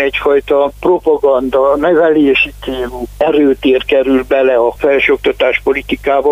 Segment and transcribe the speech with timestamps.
[0.00, 6.30] egyfajta propaganda, nevelési célú erőtér kerül bele a felsőoktatás politikába.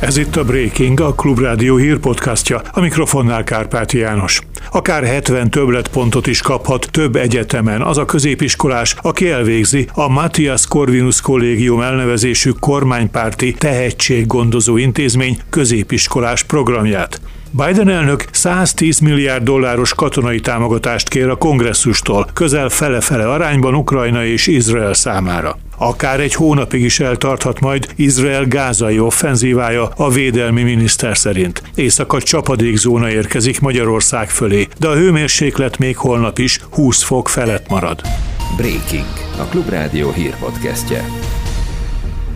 [0.00, 4.40] Ez itt a Breaking, a Klubrádió hírpodcastja, a mikrofonnál Kárpáti János.
[4.70, 11.20] Akár 70 többletpontot is kaphat több egyetemen az a középiskolás, aki elvégzi a Matthias Corvinus
[11.20, 17.20] Kollégium elnevezésű kormánypárti tehetséggondozó intézmény középiskolás programját.
[17.56, 24.46] Biden elnök 110 milliárd dolláros katonai támogatást kér a kongresszustól, közel fele-fele arányban Ukrajna és
[24.46, 25.58] Izrael számára.
[25.78, 31.62] Akár egy hónapig is eltarthat majd Izrael gázai offenzívája a védelmi miniszter szerint.
[31.74, 38.00] Éjszaka csapadékzóna érkezik Magyarország fölé, de a hőmérséklet még holnap is 20 fok felett marad.
[38.56, 39.06] Breaking,
[39.38, 41.04] a Klubrádió hírpodcastje.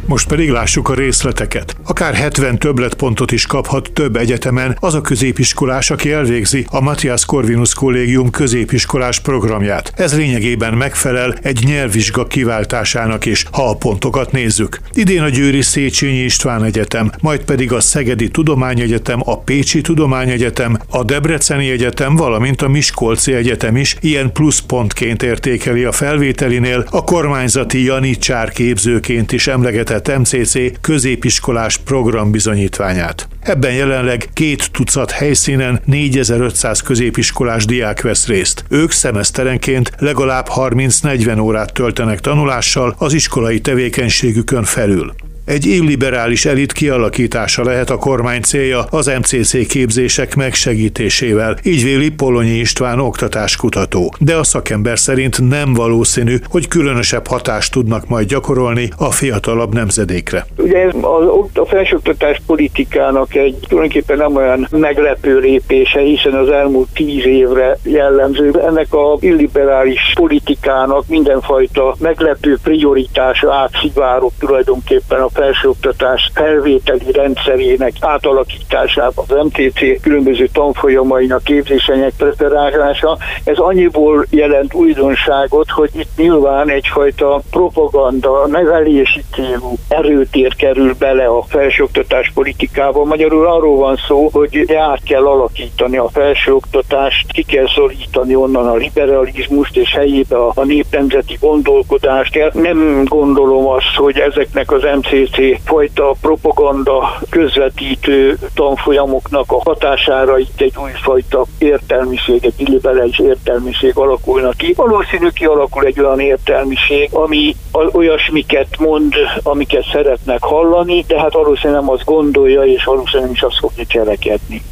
[0.08, 1.76] Most pedig lássuk a részleteket.
[1.84, 7.74] Akár 70 többletpontot is kaphat több egyetemen az a középiskolás, aki elvégzi a Matthias Corvinus
[7.74, 9.92] Kollégium középiskolás programját.
[9.96, 14.80] Ez lényegében megfelel egy nyelvvizsga kiváltásának is, ha a pontokat nézzük.
[14.92, 21.04] Idén a Győri Széchenyi István Egyetem, majd pedig a Szegedi Tudományegyetem, a Pécsi Tudományegyetem, a
[21.04, 28.50] Debreceni Egyetem, valamint a Miskolci Egyetem is ilyen pluszpontként értékeli a felvételinél, a kormányzati Janicsár
[28.50, 33.28] képzőként is emlegetett említett MCC középiskolás program bizonyítványát.
[33.40, 38.64] Ebben jelenleg két tucat helyszínen 4500 középiskolás diák vesz részt.
[38.68, 45.14] Ők szemeszterenként legalább 30-40 órát töltenek tanulással az iskolai tevékenységükön felül.
[45.48, 52.58] Egy illiberális elit kialakítása lehet a kormány célja az MCC képzések megsegítésével, így véli Polonyi
[52.58, 54.12] István oktatáskutató.
[54.18, 60.46] De a szakember szerint nem valószínű, hogy különösebb hatást tudnak majd gyakorolni a fiatalabb nemzedékre.
[60.56, 66.88] Ugye ez a, a felsőoktatás politikának egy tulajdonképpen nem olyan meglepő lépése, hiszen az elmúlt
[66.94, 68.50] tíz évre jellemző.
[68.66, 79.36] Ennek a illiberális politikának mindenfajta meglepő prioritása átszivárok tulajdonképpen a felsőoktatás felvételi rendszerének átalakításába, az
[79.44, 83.18] MTC különböző tanfolyamainak képzésének preferálása.
[83.44, 91.42] Ez annyiból jelent újdonságot, hogy itt nyilván egyfajta propaganda, nevelési célú erőtér kerül bele a
[91.42, 93.04] felsőoktatás politikába.
[93.04, 98.74] Magyarul arról van szó, hogy át kell alakítani a felsőoktatást, ki kell szorítani onnan a
[98.74, 102.50] liberalizmust, és helyébe a népnemzeti gondolkodást kell.
[102.54, 110.60] Nem gondolom azt, hogy ezeknek az MCC MCC fajta propaganda közvetítő tanfolyamoknak a hatására itt
[110.60, 114.72] egy újfajta értelmiség, egy illiberális értelmiség alakulna ki.
[114.76, 117.54] Valószínű kialakul egy olyan értelmiség, ami
[117.92, 123.42] olyasmiket mond, amiket szeretnek hallani, de hát valószínűleg nem azt gondolja, és valószínűleg nem is
[123.42, 124.62] azt fogja cselekedni.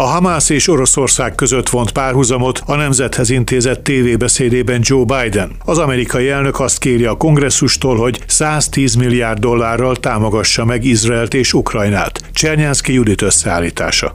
[0.00, 5.50] A Hamász és Oroszország között vont párhuzamot a Nemzethez intézett tévébeszédében Joe Biden.
[5.64, 11.52] Az amerikai elnök azt kéri a kongresszustól, hogy 110 milliárd dollárral támogassa meg Izraelt és
[11.52, 12.20] Ukrajnát.
[12.32, 14.14] Csernyánszki Judit összeállítása.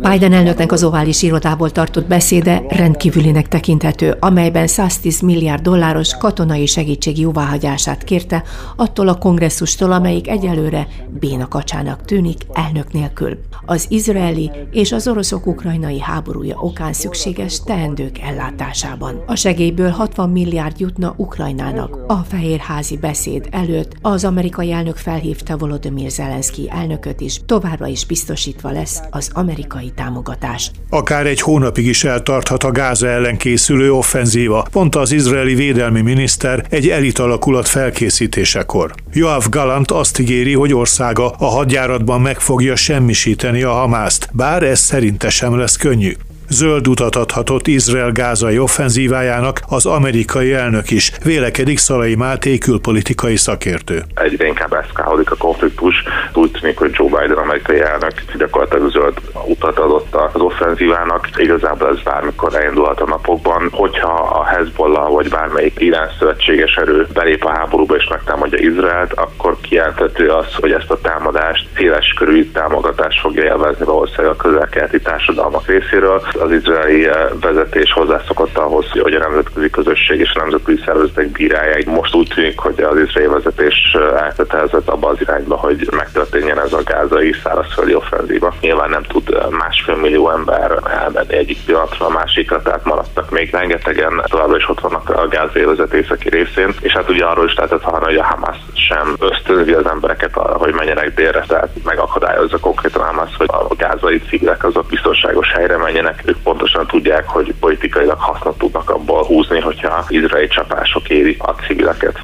[0.00, 7.18] Biden elnöknek az ovális irodából tartott beszéde rendkívülinek tekinthető, amelyben 110 milliárd dolláros katonai segítség
[7.18, 8.42] jóváhagyását kérte
[8.76, 10.86] attól a kongresszustól, amelyik egyelőre
[11.20, 13.38] bénakacsának tűnik, elnök nélkül.
[13.66, 19.22] Az izraeli és az oroszok ukrajnai háborúja okán szükséges teendők ellátásában.
[19.26, 21.98] A segélyből 60 milliárd jutna Ukrajnának.
[22.06, 28.70] A fehérházi beszéd előtt az amerikai elnök felhívta Volodymyr Zelenszky elnököt is, továbbra is biztosítva
[28.70, 30.70] lesz az amerikai támogatás.
[30.90, 36.66] Akár egy hónapig is eltarthat a Gáza ellen készülő offenzíva, mondta az izraeli védelmi miniszter
[36.70, 38.94] egy elit alakulat felkészítésekor.
[39.12, 44.80] Joav Galant azt ígéri, hogy országa a hadjáratban meg fogja semmisíteni a Hamászt, bár ez
[44.80, 46.16] szerinte sem lesz könnyű.
[46.50, 54.02] Zöld utat adhatott Izrael gázai offenzívájának az amerikai elnök is, vélekedik Szalai Máté külpolitikai szakértő.
[54.14, 56.04] Egyre inkább eszkálódik a konfliktus,
[56.34, 61.28] úgy tűnik, hogy Joe Biden amerikai elnök gyakorlatilag zöld utat adott az offenzívának.
[61.36, 63.68] Igazából ez bármikor elindulhat a napokban.
[63.72, 69.56] Hogyha a Hezbollah vagy bármelyik Irán szövetséges erő belép a háborúba és megtámadja Izraelt, akkor
[69.60, 75.66] kijelenthető az, hogy ezt a támadást széles körű támogatást fogja élvezni valószínűleg a közel-keleti társadalmak
[75.66, 81.30] részéről az izraeli eh, vezetés hozzászokott ahhoz, hogy a nemzetközi közösség és a nemzetközi szervezetek
[81.30, 81.86] bírálják.
[81.86, 86.72] Most úgy tűnik, hogy az izraeli vezetés eh, elkötelezett abba az irányba, hogy megtörténjen ez
[86.72, 88.54] a gázai szárazföldi offenzíva.
[88.60, 93.50] Nyilván nem tud eh, másfél millió ember elmenni egyik pillanatra a másikra, tehát maradtak még
[93.50, 97.82] rengetegen, továbbra is ott vannak a gázai vezetés részén, és hát ugye arról is lehetett
[97.82, 103.18] hallani, hogy a Hamas sem ösztönzi az embereket arra, hogy menjenek délre, tehát megakadályozza konkrétan
[103.18, 104.90] azt, hogy a gázai civilek azok
[105.38, 106.22] biztonságos helyre menjenek.
[106.24, 112.20] Ők pontosan tudják, hogy politikailag hasznot tudnak abból húzni, hogyha izraeli csapások éri a civileket.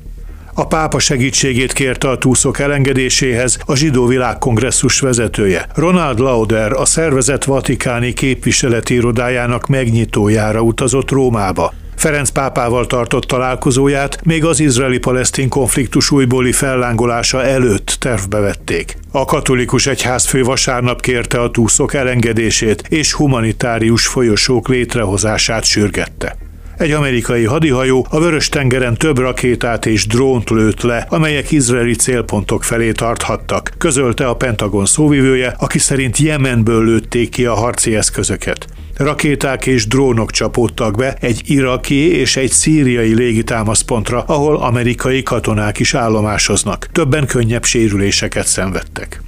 [0.56, 5.66] A pápa segítségét kérte a túszok elengedéséhez a Zsidó Világkongresszus vezetője.
[5.74, 11.72] Ronald Lauder a szervezet vatikáni képviseleti irodájának megnyitójára utazott Rómába.
[12.04, 18.96] Ferenc pápával tartott találkozóját még az izraeli-palesztin konfliktus újbóli fellángolása előtt tervbe vették.
[19.10, 26.36] A katolikus egyházfő vasárnap kérte a túszok elengedését és humanitárius folyosók létrehozását sürgette.
[26.76, 32.92] Egy amerikai hadihajó a Vörös-tengeren több rakétát és drónt lőtt le, amelyek izraeli célpontok felé
[32.92, 38.66] tarthattak, közölte a Pentagon szóvivője, aki szerint Jemenből lőtték ki a harci eszközöket.
[38.96, 45.94] Rakéták és drónok csapódtak be egy iraki és egy szíriai légitámaszpontra, ahol amerikai katonák is
[45.94, 46.88] állomásoznak.
[46.92, 49.22] Többen könnyebb sérüléseket szenvedtek.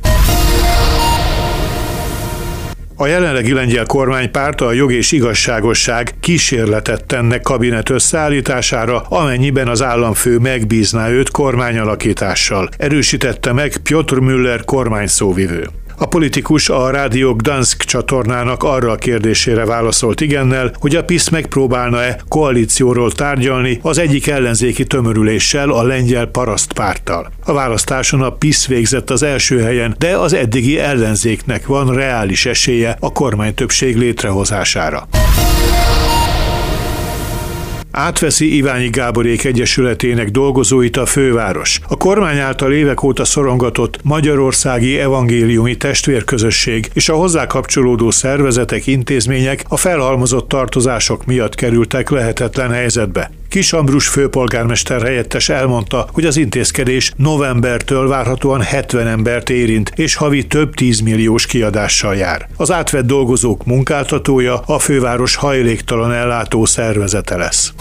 [2.98, 10.38] A jelenlegi lengyel kormánypárt a jog és igazságosság kísérletet tenne kabinet összeállítására, amennyiben az államfő
[10.38, 12.68] megbízná őt kormányalakítással.
[12.76, 15.68] Erősítette meg Piotr Müller kormányszóvivő.
[15.98, 22.20] A politikus a Rádió Gdansk csatornának arra a kérdésére válaszolt igennel, hogy a PISZ megpróbálna-e
[22.28, 27.30] koalícióról tárgyalni az egyik ellenzéki tömörüléssel, a lengyel parasztpárttal.
[27.44, 32.96] A választáson a PISZ végzett az első helyen, de az eddigi ellenzéknek van reális esélye
[33.00, 35.08] a kormánytöbbség létrehozására
[37.96, 41.80] átveszi Iványi Gáborék Egyesületének dolgozóit a főváros.
[41.88, 49.64] A kormány által évek óta szorongatott Magyarországi Evangéliumi Testvérközösség és a hozzá kapcsolódó szervezetek, intézmények
[49.68, 53.30] a felhalmozott tartozások miatt kerültek lehetetlen helyzetbe.
[53.48, 60.46] Kis Ambrus főpolgármester helyettes elmondta, hogy az intézkedés novembertől várhatóan 70 embert érint, és havi
[60.46, 62.48] több tízmilliós kiadással jár.
[62.56, 67.72] Az átvett dolgozók munkáltatója a főváros hajléktalan ellátó szervezete lesz.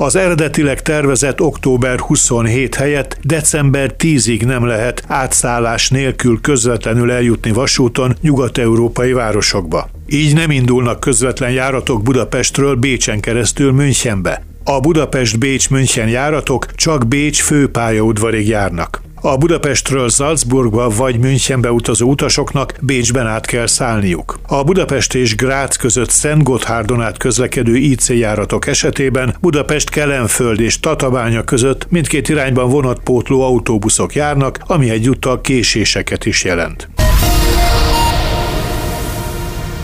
[0.00, 8.16] Az eredetileg tervezett október 27 helyett december 10-ig nem lehet átszállás nélkül közvetlenül eljutni vasúton
[8.20, 9.88] nyugat-európai városokba.
[10.08, 14.42] Így nem indulnak közvetlen járatok Budapestről Bécsen keresztül Münchenbe.
[14.64, 19.02] A Budapest-Bécs-München járatok csak Bécs főpályaudvarig járnak.
[19.20, 24.38] A Budapestről Salzburgba vagy Münchenbe utazó utasoknak Bécsben át kell szállniuk.
[24.46, 30.80] A Budapest és Grác között Szent Gotthárdon át közlekedő IC járatok esetében Budapest Kelenföld és
[30.80, 36.88] Tatabánya között mindkét irányban vonatpótló autóbuszok járnak, ami egyúttal késéseket is jelent.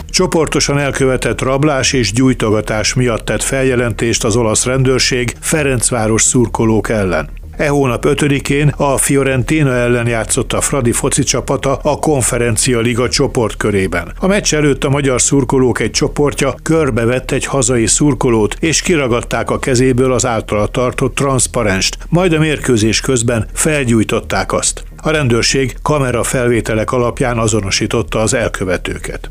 [0.09, 7.29] Csoportosan elkövetett rablás és gyújtogatás miatt tett feljelentést az olasz rendőrség Ferencváros szurkolók ellen.
[7.57, 14.11] E hónap 5-én a Fiorentina ellen játszott a Fradi foci csapata a Konferencia Liga csoportkörében.
[14.19, 19.59] A meccs előtt a magyar szurkolók egy csoportja körbevett egy hazai szurkolót, és kiragadták a
[19.59, 24.83] kezéből az általa tartott transzparenst, majd a mérkőzés közben felgyújtották azt.
[25.01, 29.29] A rendőrség kamera felvételek alapján azonosította az elkövetőket.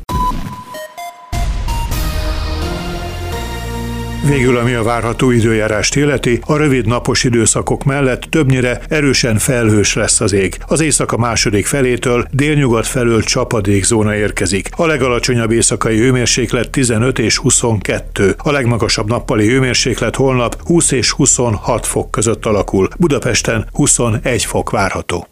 [4.27, 10.21] Végül, ami a várható időjárást illeti, a rövid napos időszakok mellett többnyire erősen felhős lesz
[10.21, 10.57] az ég.
[10.67, 14.69] Az éjszaka második felétől délnyugat felől csapadékzóna érkezik.
[14.75, 18.35] A legalacsonyabb éjszakai hőmérséklet 15 és 22.
[18.37, 22.87] A legmagasabb nappali hőmérséklet holnap 20 és 26 fok között alakul.
[22.97, 25.27] Budapesten 21 fok várható.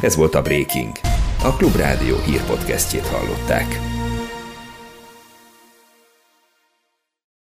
[0.00, 0.90] Ez volt a Breaking.
[1.42, 3.91] A Klubrádió hírpodcastjét hallották.